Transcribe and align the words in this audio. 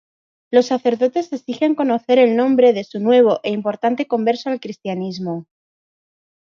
Los 0.49 0.65
sacerdotes 0.65 1.31
exigen 1.31 1.75
conocer 1.75 2.17
el 2.17 2.35
nombre 2.35 2.73
de 2.73 2.83
su 2.83 2.99
nuevo 2.99 3.39
e 3.43 3.51
importante 3.51 4.07
converso 4.07 4.49
al 4.49 4.59
cristianismo. 4.59 5.45